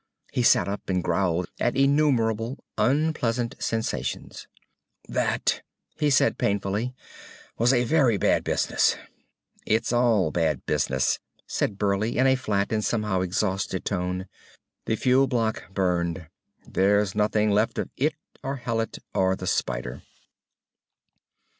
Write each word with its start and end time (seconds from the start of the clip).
He 0.31 0.41
sat 0.41 0.67
up, 0.67 0.89
and 0.89 1.03
growled 1.03 1.45
at 1.59 1.75
innumerable 1.77 2.63
unpleasant 2.75 3.53
sensations. 3.59 4.47
"That," 5.07 5.61
he 5.99 6.09
said 6.09 6.39
painfully, 6.39 6.95
"was 7.59 7.71
a 7.71 7.83
very 7.83 8.17
bad 8.17 8.43
business." 8.43 8.95
"It's 9.63 9.93
all 9.93 10.31
bad 10.31 10.65
business," 10.65 11.19
said 11.45 11.77
Burleigh 11.77 12.17
in 12.17 12.25
a 12.25 12.33
flat 12.35 12.71
and 12.71 12.83
somehow 12.83 13.21
exhausted 13.21 13.85
tone. 13.85 14.25
"The 14.87 14.95
fuel 14.95 15.27
block 15.27 15.71
burned. 15.71 16.27
There's 16.67 17.13
nothing 17.13 17.51
left 17.51 17.77
of 17.77 17.91
it 17.95 18.15
or 18.41 18.55
Hallet 18.55 18.97
or 19.13 19.35
the 19.35 19.45
spider." 19.45 20.01